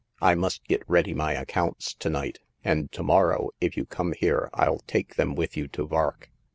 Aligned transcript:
I 0.19 0.33
must 0.33 0.63
get 0.63 0.81
ready 0.87 1.13
my 1.13 1.33
accounts 1.33 1.93
to 1.93 2.09
night; 2.09 2.39
and 2.63 2.91
to 2.91 3.03
morrow, 3.03 3.51
if 3.61 3.77
you 3.77 3.85
come 3.85 4.13
here, 4.13 4.49
I'll 4.51 4.79
take 4.87 5.13
them 5.13 5.35
with 5.35 5.55
you 5.55 5.67
to 5.67 5.85
Vark. 5.85 6.31